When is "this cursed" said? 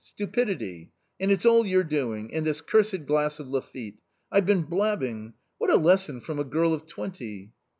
2.43-3.05